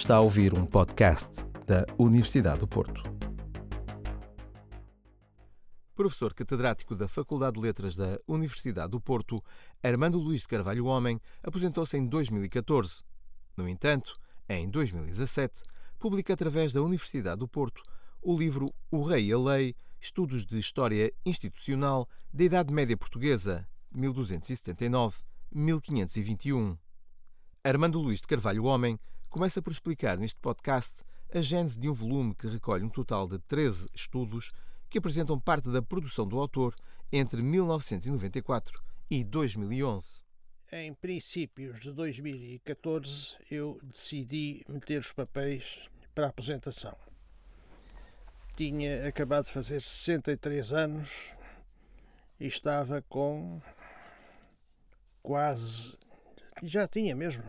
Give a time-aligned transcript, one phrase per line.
[0.00, 3.02] Está a ouvir um podcast da Universidade do Porto.
[5.94, 9.44] Professor catedrático da Faculdade de Letras da Universidade do Porto,
[9.82, 13.02] Armando Luís de Carvalho Homem aposentou-se em 2014.
[13.54, 14.16] No entanto,
[14.48, 15.64] em 2017,
[15.98, 17.82] publica através da Universidade do Porto
[18.22, 23.68] o livro O Rei e a Lei Estudos de História Institucional da Idade Média Portuguesa,
[23.94, 26.78] 1279-1521.
[27.62, 28.98] Armando Luís de Carvalho Homem
[29.30, 33.38] começa por explicar neste podcast a gênese de um volume que recolhe um total de
[33.38, 34.52] 13 estudos
[34.90, 36.74] que apresentam parte da produção do autor
[37.12, 40.24] entre 1994 e 2011.
[40.72, 46.96] Em princípios de 2014, eu decidi meter os papéis para a aposentação.
[48.56, 51.36] Tinha acabado de fazer 63 anos
[52.40, 53.62] e estava com
[55.22, 55.96] quase.
[56.62, 57.44] Já tinha mesmo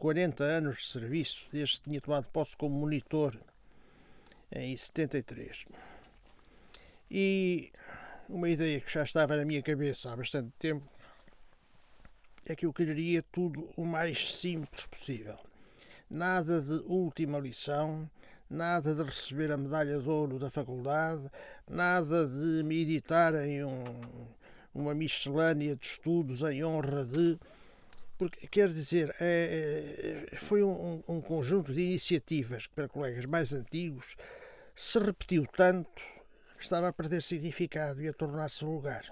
[0.00, 3.38] 40 eh, anos de serviço, desde que tinha tomado posse como monitor
[4.50, 5.66] em 73.
[7.10, 7.70] E
[8.26, 10.88] uma ideia que já estava na minha cabeça há bastante tempo
[12.46, 15.38] é que eu queria tudo o mais simples possível.
[16.08, 18.10] Nada de última lição,
[18.48, 21.30] nada de receber a medalha de ouro da faculdade,
[21.68, 24.00] nada de me editar em um,
[24.74, 27.38] uma miscelânea de estudos em honra de.
[28.20, 33.54] Porque, quer dizer, é, é foi um, um conjunto de iniciativas que, para colegas mais
[33.54, 34.14] antigos,
[34.74, 36.02] se repetiu tanto
[36.54, 39.06] que estava a perder significado e a tornar-se vulgar.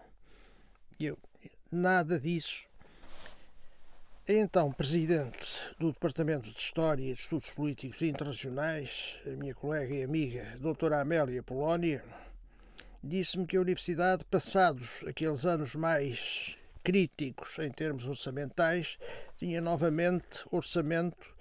[1.01, 1.17] Eu,
[1.73, 2.69] nada disso
[4.29, 10.03] então presidente do Departamento de História e de Estudos Políticos Internacionais, a minha colega e
[10.03, 12.05] amiga, doutora Amélia Polónia,
[13.03, 18.99] disse-me que a Universidade, passados aqueles anos mais críticos em termos orçamentais,
[19.37, 21.35] tinha novamente orçamento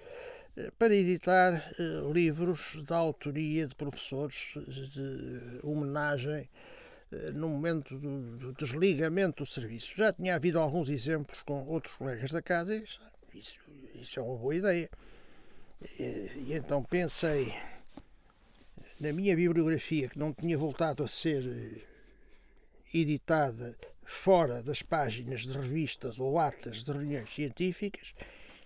[0.56, 6.50] eh, para editar eh, livros da autoria de professores de homenagem
[7.12, 9.96] eh, no momento do, do, desligamento do serviço.
[9.96, 13.00] Já tinha havido alguns exemplos com outros colegas da casa isso,
[13.34, 13.60] isso,
[13.96, 14.90] isso é uma boa ideia.
[16.00, 17.54] E, e, então pensei
[19.00, 21.86] na minha bibliografia, que não tinha voltado a ser
[22.92, 28.16] editada fora das páginas de revistas ou atas de reuniões científicas,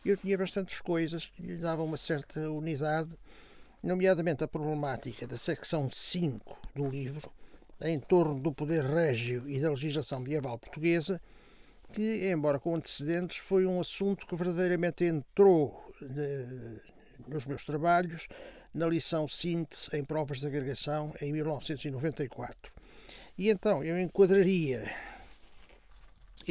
[0.06, 3.10] eu tinha bastantes coisas que lhe davam uma certa unidade,
[3.82, 7.28] nomeadamente a problemática da secção 5 do livro,
[7.82, 11.20] em torno do poder régio e da legislação medieval portuguesa,
[11.92, 16.78] que, embora com antecedentes, foi um assunto que verdadeiramente entrou eh,
[17.28, 18.28] nos meus trabalhos
[18.72, 22.72] na lição síntese em provas de agregação em 1994.
[23.40, 24.88] E então eu enquadraria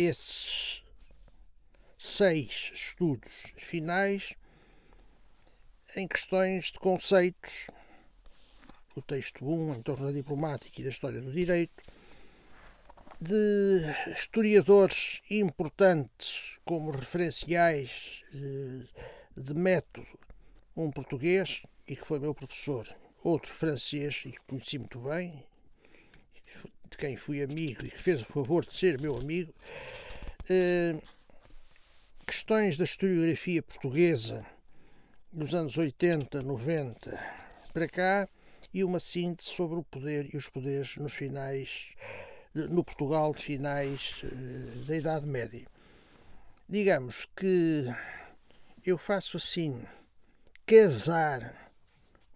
[0.00, 0.82] esses
[1.98, 4.34] seis estudos finais
[5.94, 7.66] em questões de conceitos.
[8.96, 11.82] O texto 1, em torno da diplomática e da história do direito,
[13.20, 18.88] de historiadores importantes como referenciais de,
[19.36, 20.06] de método,
[20.74, 22.88] um português e que foi meu professor,
[23.22, 25.44] outro francês e que conheci muito bem,
[27.00, 29.54] quem fui amigo e que fez o favor de ser meu amigo,
[30.50, 31.00] eh,
[32.26, 34.44] questões da historiografia portuguesa
[35.32, 37.18] dos anos 80, 90
[37.72, 38.28] para cá
[38.74, 41.94] e uma síntese sobre o poder e os poderes nos finais,
[42.52, 45.66] no Portugal de finais eh, da Idade Média.
[46.68, 47.86] Digamos que
[48.84, 49.82] eu faço assim,
[50.66, 51.72] casar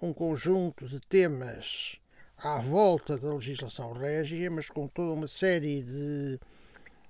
[0.00, 2.00] um conjunto de temas
[2.38, 6.38] à volta da legislação régia, mas com toda uma série de,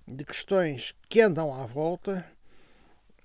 [0.07, 2.25] de questões que andam à volta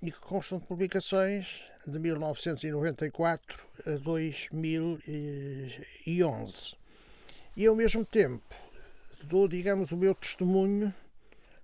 [0.01, 6.75] e que constam de publicações de 1994 a 2011.
[7.55, 8.55] E ao mesmo tempo
[9.23, 10.93] dou, digamos, o meu testemunho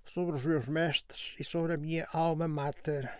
[0.04, 3.10] sobre os meus mestres e sobre a minha alma mater,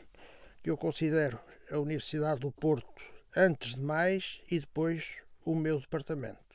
[0.62, 1.40] que eu considero
[1.70, 3.02] a Universidade do Porto,
[3.34, 6.45] antes de mais e depois o meu departamento.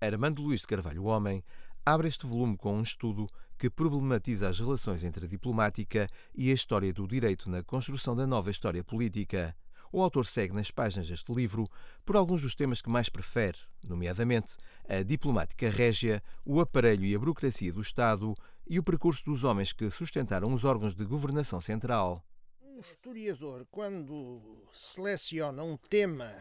[0.00, 1.42] Armando Luís de Carvalho Homem
[1.84, 3.26] abre este volume com um estudo
[3.58, 8.26] que problematiza as relações entre a diplomática e a história do direito na construção da
[8.26, 9.56] nova história política.
[9.92, 11.68] O autor segue nas páginas deste livro
[12.04, 14.56] por alguns dos temas que mais prefere, nomeadamente
[14.88, 18.34] a diplomática régia, o aparelho e a burocracia do Estado
[18.68, 22.24] e o percurso dos homens que sustentaram os órgãos de governação central.
[22.60, 26.34] Um historiador, quando seleciona um tema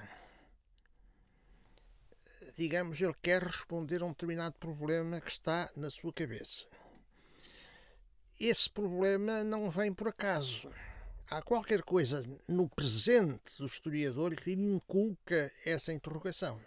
[2.58, 6.66] digamos, ele quer responder a um determinado problema que está na sua cabeça.
[8.40, 10.70] Esse problema não vem por acaso.
[11.30, 16.62] há qualquer coisa no presente do historiador que lhe inculca essa interrogação.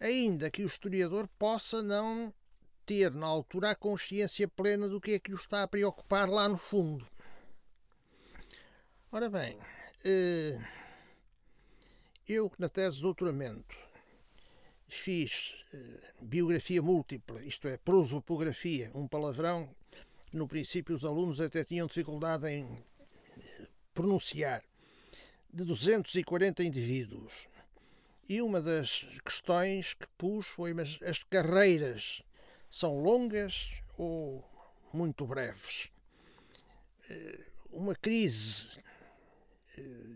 [0.00, 2.34] Ainda que o historiador possa não
[2.84, 6.48] ter, na altura, a consciência plena do que é que o está a preocupar lá
[6.48, 7.06] no fundo.
[9.12, 9.58] Ora bem,
[10.04, 10.58] eh,
[12.28, 13.76] eu, na tese de doutoramento,
[14.92, 15.78] fiz eh,
[16.20, 19.74] biografia múltipla, isto é, prosopografia, um palavrão
[20.30, 22.64] que no princípio os alunos até tinham dificuldade em
[23.38, 24.62] eh, pronunciar,
[25.50, 27.48] de 240 indivíduos.
[28.28, 32.22] E uma das questões que pus foi: mas as carreiras
[32.70, 34.44] são longas ou
[34.92, 35.90] muito breves?
[37.08, 37.40] Eh,
[37.70, 38.78] uma crise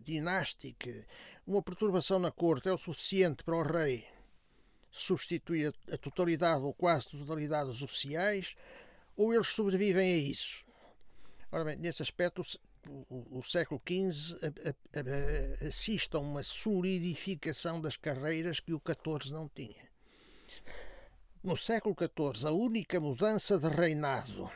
[0.05, 1.07] dinástica,
[1.47, 4.07] uma perturbação na corte é o suficiente para o rei
[4.97, 8.57] substituir a totalidade ou quase totalidade dos oficiais,
[9.17, 10.65] ou eles sobrevivem a isso.
[11.51, 12.43] Ora bem, nesse aspecto,
[12.89, 14.55] o, o século XV
[15.67, 19.87] assiste a uma solidificação das carreiras que o XIV não tinha.
[21.43, 24.51] No século XIV, a única mudança de reinado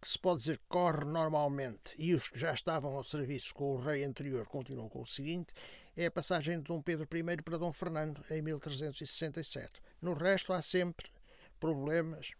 [0.00, 3.80] que se pode dizer corre normalmente e os que já estavam ao serviço com o
[3.80, 5.52] rei anterior continuam com o seguinte
[5.96, 9.80] é a passagem de Dom Pedro I para Dom Fernando em 1367.
[10.02, 11.10] No resto há sempre
[11.58, 12.32] problemas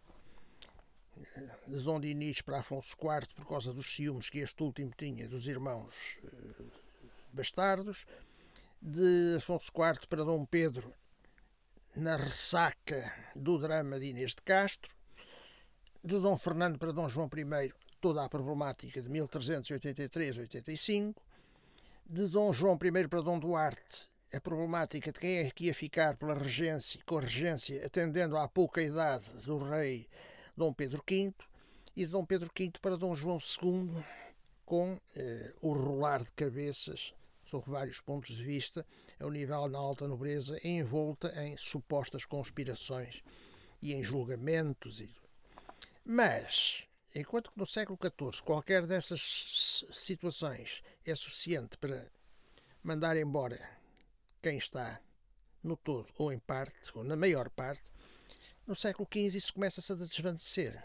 [1.66, 5.48] de Dom Dinis para Afonso IV por causa dos ciúmes que este último tinha dos
[5.48, 6.64] irmãos eh,
[7.32, 8.06] bastardos,
[8.80, 10.92] de Afonso IV para Dom Pedro
[11.94, 14.94] na ressaca do drama de Inês de Castro,
[16.04, 21.16] de Dom Fernando para Dom João I toda a problemática de 1383-85,
[22.08, 26.16] de Dom João I para Dom Duarte, a problemática de quem é que ia ficar
[26.16, 30.06] pela regência, com a regência, atendendo à pouca idade do rei
[30.56, 31.34] Dom Pedro V,
[31.96, 34.04] e de Dom Pedro V para Dom João II,
[34.64, 37.12] com eh, o rolar de cabeças,
[37.44, 38.86] sob vários pontos de vista,
[39.18, 43.20] ao nível na alta nobreza, envolta em supostas conspirações
[43.82, 45.02] e em julgamentos.
[46.04, 46.86] Mas
[47.18, 52.06] Enquanto que no século XIV qualquer dessas situações é suficiente para
[52.82, 53.58] mandar embora
[54.42, 55.00] quem está
[55.62, 57.82] no todo ou em parte, ou na maior parte,
[58.66, 60.84] no século XV isso começa-se a desvanecer.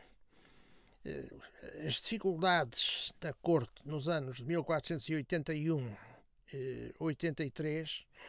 [1.04, 1.30] Eh,
[1.86, 5.94] as dificuldades da corte nos anos de 1481
[6.98, 8.20] 83 eh,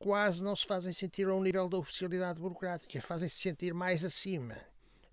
[0.00, 4.58] quase não se fazem sentir ao nível da oficialidade burocrática, fazem-se sentir mais acima,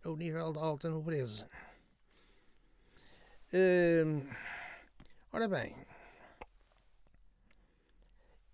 [0.04, 1.48] ao nível da alta nobreza.
[3.52, 4.24] Uh,
[5.32, 5.76] ora bem,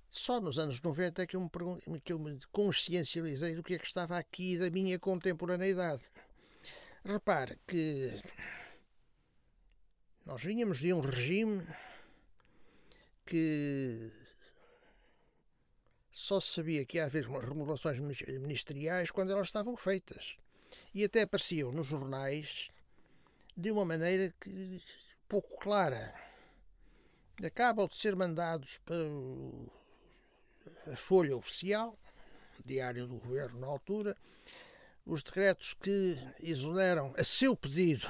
[0.09, 3.77] só nos anos 90 é que eu, me que eu me consciencializei do que é
[3.77, 6.03] que estava aqui da minha contemporaneidade.
[7.03, 8.21] Repare que
[10.25, 11.67] nós vínhamos de um regime
[13.25, 14.09] que
[16.09, 20.37] só se sabia que ia haver remodelações ministeriais quando elas estavam feitas.
[20.93, 22.71] E até apareciam nos jornais
[23.55, 24.81] de uma maneira que,
[25.27, 26.13] pouco clara.
[27.43, 28.95] Acabam de ser mandados para
[30.91, 31.97] a Folha Oficial,
[32.63, 34.15] Diário do Governo na altura,
[35.05, 38.09] os decretos que exoneram, a seu pedido,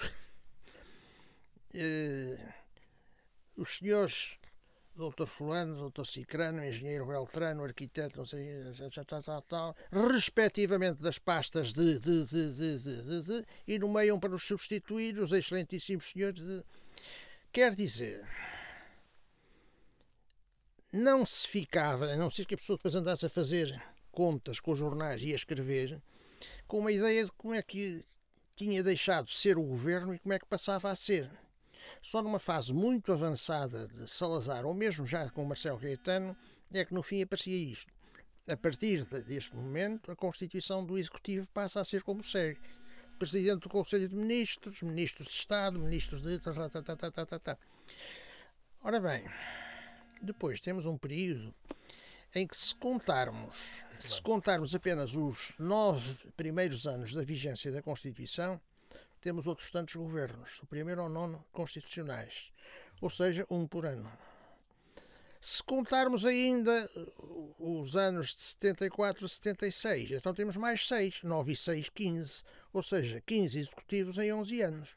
[1.74, 2.54] eh,
[3.58, 4.38] os senhores
[4.96, 8.48] doutor fulano, doutor cicrano, engenheiro beltrano, arquiteto, não sei,
[9.06, 14.34] tal, tal, tal, respectivamente das pastas de, de, de, de, de, de, e nomeiam para
[14.34, 16.64] os substituir os excelentíssimos senhores de...
[17.52, 18.26] Quer dizer,
[20.92, 23.82] não se ficava, a não ser que a pessoa depois andasse a fazer
[24.12, 26.02] contas com os jornais e a escrever,
[26.68, 28.04] com uma ideia de como é que
[28.56, 31.30] tinha deixado de ser o governo e como é que passava a ser.
[32.02, 36.36] Só numa fase muito avançada de Salazar, ou mesmo já com Marcelo Caetano,
[36.72, 37.92] é que no fim aparecia isto.
[38.48, 42.60] A partir deste momento, a constituição do Executivo passa a ser como segue.
[43.18, 46.40] Presidente do Conselho de Ministros, Ministros de Estado, Ministros de...
[48.84, 49.26] Ora bem,
[50.22, 51.54] depois temos um período
[52.36, 53.58] em que se contarmos,
[53.98, 58.60] se contarmos apenas os nove primeiros anos da vigência da Constituição,
[59.26, 62.52] temos outros tantos governos, o primeiro ao nono constitucionais,
[63.02, 64.08] ou seja, um por ano.
[65.42, 71.54] Se contarmos ainda uh, os anos de 74 a 76, então temos mais 6, 9
[71.54, 74.96] e 6, 15, ou seja, 15 executivos em 11 anos.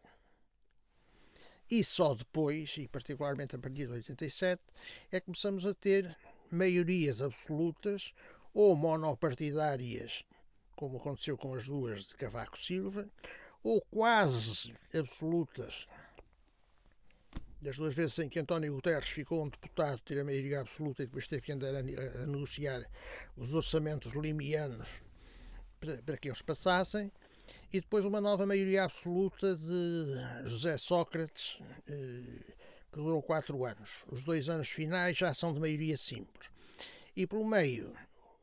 [1.71, 4.63] E só depois, e particularmente a partir de 87,
[5.11, 6.15] é que começamos a ter
[6.51, 8.13] maiorias absolutas
[8.53, 10.23] ou monopartidárias,
[10.77, 13.09] como aconteceu com as duas de Cavaco Silva,
[13.63, 15.87] ou quase absolutas,
[17.61, 21.07] das duas vezes em que António Guterres ficou um deputado, ter a maioria absoluta e
[21.07, 22.89] depois teve que andar a, negociar
[23.37, 25.03] os orçamentos limianos
[25.81, 27.11] para, para, que eles passassem,
[27.73, 32.55] e depois uma nova maioria absoluta de José Sócrates, eh,
[32.93, 34.05] que durou quatro anos.
[34.11, 36.51] Os dois anos finais já são de maioria simples.
[37.17, 37.93] E pelo meio,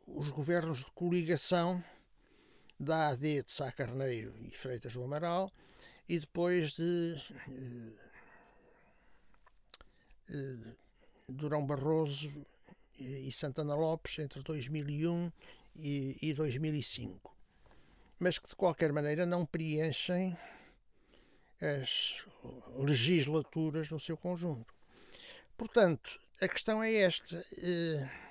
[0.08, 1.84] os governos de coligação
[2.80, 5.52] da AD de Sá Carneiro e Freitas do Amaral,
[6.08, 7.16] e depois de
[7.50, 7.94] eh,
[10.30, 10.74] eh,
[11.28, 12.46] Durão Barroso
[12.98, 15.32] e Santana Lopes entre 2001
[15.76, 17.36] e 2005,
[18.20, 20.38] mas que de qualquer maneira não preenchem
[21.62, 22.26] as
[22.78, 24.74] legislaturas no seu conjunto.
[25.58, 27.46] Portanto, a questão é esta.
[27.58, 28.25] Eh,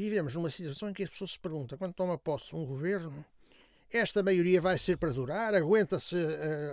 [0.00, 3.24] vivemos numa situação em que as pessoas se perguntam, quando toma posse um governo,
[3.90, 5.54] esta maioria vai ser para durar?
[5.54, 6.16] Aguenta-se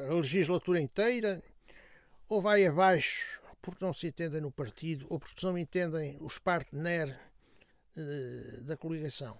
[0.10, 1.44] a legislatura inteira?
[2.30, 7.16] Ou vai abaixo porque não se entendem no partido ou porque não entendem os partners
[7.98, 9.38] uh, da coligação.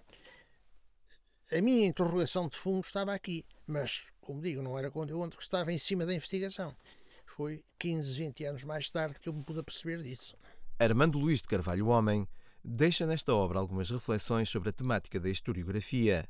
[1.50, 5.42] A minha interrogação de fundo estava aqui, mas, como digo, não era quando eu que
[5.42, 6.76] estava em cima da investigação.
[7.24, 10.36] Foi 15, 20 anos mais tarde que eu me pude perceber disso.
[10.78, 12.26] Armando Luís de Carvalho Homem
[12.64, 16.28] deixa nesta obra algumas reflexões sobre a temática da historiografia,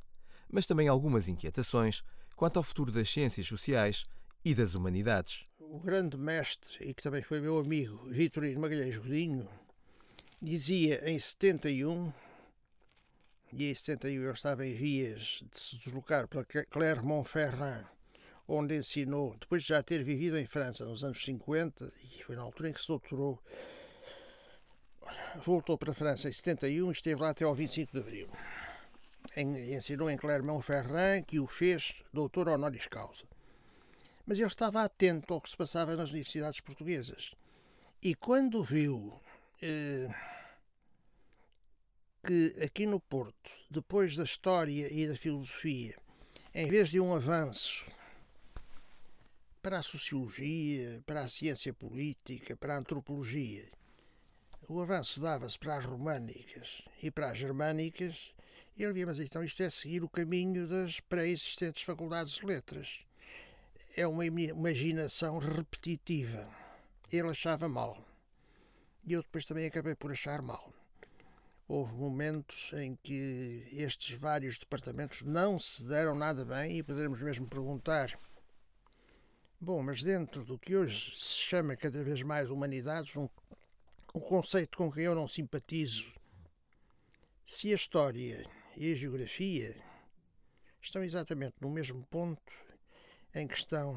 [0.50, 2.02] mas também algumas inquietações
[2.36, 4.04] quanto ao futuro das ciências sociais
[4.44, 5.44] e das humanidades.
[5.58, 9.48] O grande mestre, e que também foi meu amigo, Vitorino Magalhães Godinho,
[10.40, 12.12] dizia em 71,
[13.52, 17.84] e em 71 ele estava em vias de se deslocar para Clermont-Ferrand,
[18.48, 22.42] onde ensinou, depois de já ter vivido em França nos anos 50, e foi na
[22.42, 23.38] altura em que se doutorou,
[25.36, 28.28] voltou para a França em 71 e esteve lá até ao 25 de Abril.
[29.36, 33.24] ensinou em Clermont-Ferrand, que o fez doutor honoris causa
[34.30, 37.34] mas ele estava atento ao que se passava nas universidades portuguesas.
[38.00, 39.12] E quando viu
[39.60, 40.08] eh,
[42.24, 45.96] que aqui no Porto, depois da história e da filosofia,
[46.54, 47.90] em vez de um avanço
[49.60, 53.68] para a sociologia, para a ciência política, para a antropologia,
[54.70, 58.32] o avanço dava-se para as românicas e para as germânicas,
[58.78, 63.04] ele via, mas então isto é seguir o caminho das pré-existentes faculdades de letras
[63.96, 66.48] é uma imaginação repetitiva.
[67.12, 67.98] Ele achava mal.
[69.04, 70.72] E eu depois também acabei por achar mal.
[71.66, 77.48] Houve momentos em que estes vários departamentos não se deram nada bem e poderemos mesmo
[77.48, 78.18] perguntar:
[79.60, 83.28] bom, mas dentro do que hoje se chama cada vez mais humanidades, um,
[84.14, 86.12] um conceito com que eu não simpatizo,
[87.46, 88.44] se a história
[88.76, 89.76] e a geografia
[90.80, 92.52] estão exatamente no mesmo ponto,
[93.34, 93.96] em que estão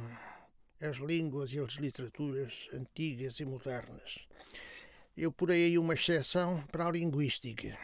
[0.80, 4.28] as línguas e as literaturas antigas e modernas.
[5.16, 7.78] Eu porei aí uma exceção para a linguística.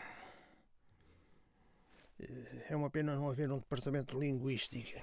[2.67, 5.01] É uma pena não haver um departamento de linguística.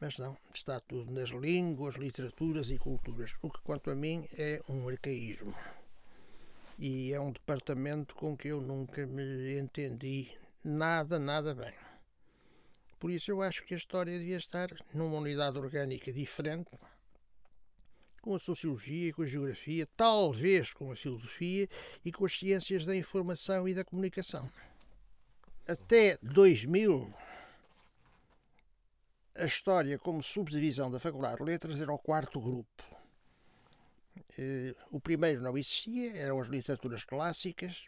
[0.00, 4.60] Mas não, está tudo nas línguas, literaturas e culturas, o que, quanto a mim, é
[4.68, 5.54] um arcaísmo.
[6.78, 10.30] E é um departamento com que eu nunca me entendi
[10.62, 11.72] nada, nada bem.
[12.98, 16.70] Por isso eu acho que a história devia estar numa unidade orgânica diferente,
[18.20, 21.68] com a sociologia, com a geografia, talvez com a filosofia
[22.04, 24.50] e com as ciências da informação e da comunicação.
[25.66, 27.14] Até 2000,
[29.36, 32.95] a história como subdivisão da Faculdade de Letras era o quarto grupo.
[34.38, 37.86] Eh, o primeiro não existia, eram as literaturas clássicas.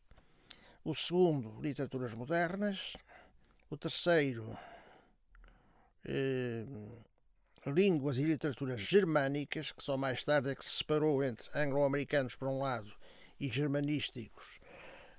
[0.84, 2.96] O segundo, literaturas modernas.
[3.70, 4.56] O terceiro,
[6.04, 6.64] eh,
[7.66, 12.48] línguas e literaturas germânicas, que só mais tarde é que se separou entre anglo-americanos para
[12.48, 12.90] um lado
[13.38, 14.60] e germanísticos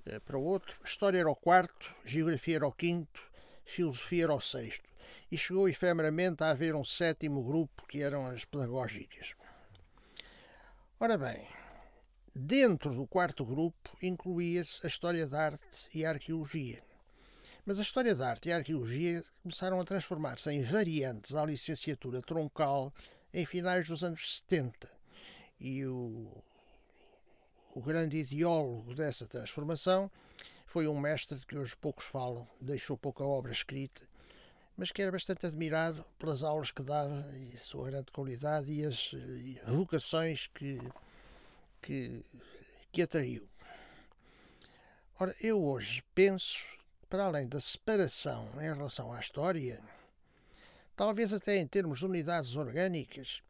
[0.06, 0.76] eh, para o outro.
[0.84, 3.22] História era o quarto, geografia era o quinto,
[3.66, 4.90] filosofia era o sexto.
[5.32, 9.36] E chegou efemeramente a haver um sétimo grupo, que eram as pedagógicas.
[11.02, 11.48] Ora bem,
[12.36, 16.84] dentro do quarto grupo incluía-se a história da arte e a arqueologia.
[17.66, 22.22] Mas a história da arte e a arqueologia começaram a transformar-se em variantes à licenciatura
[22.22, 22.94] troncal
[23.34, 24.90] em finais dos anos 70.
[25.58, 26.44] E o,
[27.74, 30.12] o grande ideólogo dessa transformação
[30.66, 34.02] foi um mestre de que hoje poucos falam, deixou pouca obra escrita,
[34.80, 39.12] mas que era bastante admirado pelas aulas que dava e sua grande qualidade e as
[39.68, 40.80] vocações que,
[41.82, 42.24] que,
[42.90, 43.46] que atraiu.
[45.20, 46.66] Ora, eu hoje penso
[47.10, 49.84] para além da separação em relação à história,
[50.96, 53.42] talvez até em termos de unidades orgânicas,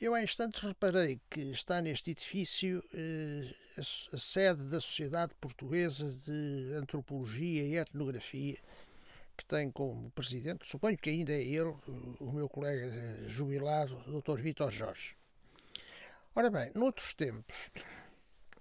[0.00, 3.80] Eu há instantes reparei que está neste edifício eh, a,
[4.16, 8.58] a, sede da Sociedade Portuguesa de Antropologia e Etnografia,
[9.36, 11.74] que tem como presidente, suponho que ainda é ele,
[12.20, 14.40] o meu colega jubilado, Dr.
[14.40, 15.16] Vitor Jorge.
[16.34, 17.70] Ora bem, noutros tempos,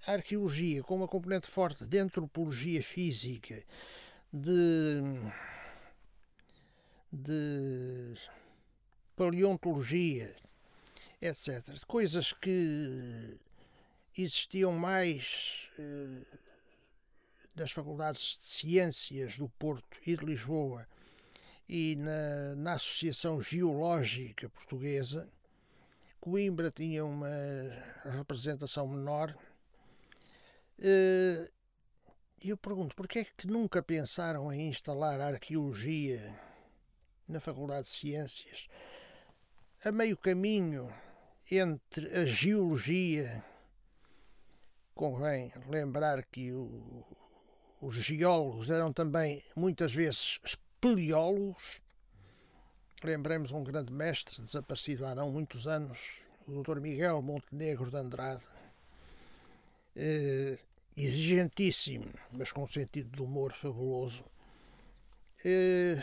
[0.06, 3.64] a arqueologia com uma componente forte de antropologia física,
[4.32, 5.02] de,
[7.12, 8.16] de
[9.16, 10.36] paleontologia,
[11.22, 11.72] etc.
[11.74, 13.38] De coisas que
[14.18, 16.22] existiam mais eh,
[17.56, 20.88] nas faculdades de ciências do Porto e de Lisboa
[21.68, 25.30] e na, na Associação Geológica Portuguesa.
[26.20, 27.30] Coimbra tinha uma
[28.04, 29.36] representação menor.
[30.80, 31.50] Eh,
[32.44, 36.38] e eu pergunto, porquê é que nunca pensaram em instalar arqueologia
[37.28, 38.68] na Faculdade de Ciências?
[39.84, 40.94] A meio caminho
[41.50, 43.44] entre a geologia,
[44.94, 47.06] convém lembrar que o,
[47.86, 51.82] os geólogos eram também muitas vezes espeleólogos.
[53.04, 56.80] Lembremos um grande mestre desaparecido há não muitos anos, o Dr.
[56.80, 58.48] Miguel Montenegro de Andrade,
[59.96, 60.58] eh,
[60.96, 64.24] exigentíssimo, mas com um sentido de humor fabuloso.
[65.44, 66.02] Eh,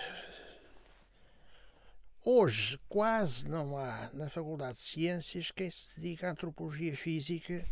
[2.22, 7.66] Hoje quase não há na Faculdade de Ciências quem se dedica à antropologia física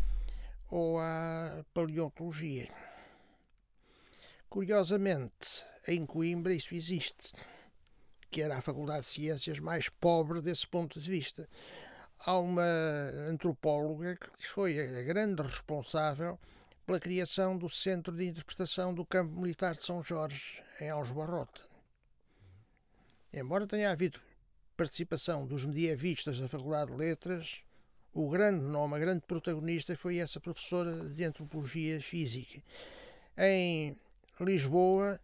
[0.70, 2.72] ou à paleontologia.
[4.48, 7.32] Curiosamente, em Coimbra isso existe,
[8.30, 11.48] que era a Faculdade de Ciências mais pobre desse ponto de vista.
[12.20, 12.64] Há uma
[13.28, 16.38] antropóloga que foi a grande responsável
[16.86, 21.60] pela criação do Centro de Interpretação do Campo Militar de São Jorge, em Aljubarrota.
[23.30, 24.18] Embora tenha havido
[24.74, 27.62] participação dos medievistas da Faculdade de Letras,
[28.14, 32.62] o grande nome, a grande protagonista foi essa professora de Antropologia Física.
[33.36, 33.94] Em
[34.40, 35.18] Lisboa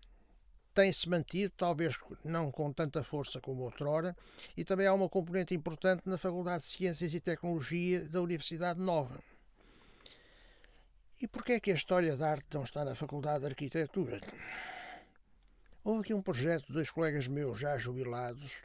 [0.75, 4.17] tem-se mantido, talvez não com tanta força como outrora,
[4.57, 9.23] e também há uma componente importante na Faculdade de Ciências e Tecnologia da Universidade Nova.
[11.23, 14.21] E porquê é que a História da Arte não está na Faculdade de Arquitetura?
[15.85, 18.65] Houve aqui um projeto de dois colegas meus já jubilados,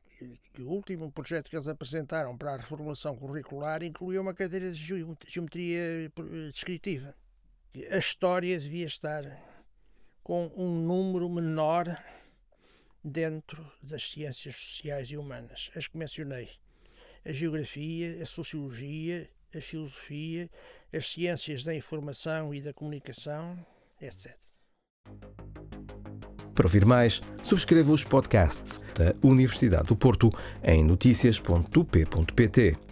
[0.53, 5.13] que o último projeto que eles apresentaram para a reformulação curricular incluía uma cadeira de
[5.27, 6.11] geometria eh,
[6.51, 7.15] descritiva.
[7.91, 9.23] A história devia estar
[10.29, 11.87] com um número menor
[13.03, 16.47] dentro das ciências sociais e humanas, as que mencionei.
[17.25, 20.47] A geografia, a sociologia, a filosofia,
[20.93, 23.57] as ciências da informação e da comunicação,
[23.99, 24.37] etc.
[26.53, 30.29] Para ouvir mais, subscreva os podcasts da Universidade do Porto
[30.63, 32.88] em notícias.up.pt.